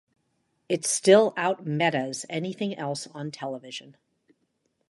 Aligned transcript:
It 0.67 0.83
still 0.83 1.31
out-metas 1.37 2.25
anything 2.27 2.75
else 2.75 3.05
on 3.13 3.29
television. 3.29 3.97